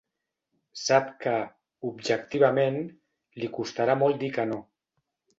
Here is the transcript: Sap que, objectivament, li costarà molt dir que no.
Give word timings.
Sap 0.83 1.09
que, 1.25 1.33
objectivament, 1.89 2.79
li 3.43 3.49
costarà 3.59 3.97
molt 4.05 4.19
dir 4.23 4.31
que 4.39 4.47
no. 4.53 4.59